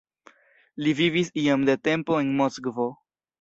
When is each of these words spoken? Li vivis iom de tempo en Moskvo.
Li 0.85 0.93
vivis 0.99 1.29
iom 1.43 1.67
de 1.69 1.75
tempo 1.89 2.19
en 2.23 2.33
Moskvo. 2.41 2.89